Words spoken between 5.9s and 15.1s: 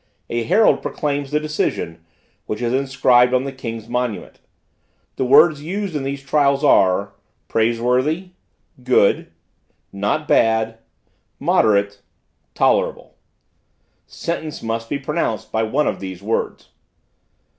in these trials are: Praiseworthy, good, not bad, moderate, tolerable. Sentence must be